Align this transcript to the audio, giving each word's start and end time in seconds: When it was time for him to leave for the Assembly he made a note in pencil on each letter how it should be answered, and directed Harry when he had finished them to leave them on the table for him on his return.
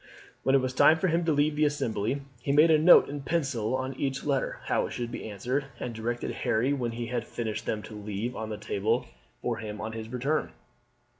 When 0.41 0.55
it 0.55 0.61
was 0.61 0.73
time 0.73 0.97
for 0.97 1.09
him 1.09 1.25
to 1.25 1.31
leave 1.31 1.51
for 1.53 1.57
the 1.57 1.65
Assembly 1.65 2.23
he 2.41 2.51
made 2.51 2.71
a 2.71 2.79
note 2.79 3.07
in 3.07 3.21
pencil 3.21 3.75
on 3.75 3.93
each 3.99 4.23
letter 4.23 4.59
how 4.65 4.87
it 4.87 4.93
should 4.93 5.11
be 5.11 5.29
answered, 5.29 5.65
and 5.79 5.93
directed 5.93 6.31
Harry 6.31 6.73
when 6.73 6.93
he 6.93 7.05
had 7.05 7.23
finished 7.27 7.67
them 7.67 7.83
to 7.83 7.93
leave 7.93 8.33
them 8.33 8.41
on 8.41 8.49
the 8.49 8.57
table 8.57 9.05
for 9.43 9.57
him 9.57 9.79
on 9.79 9.91
his 9.93 10.09
return. 10.09 10.53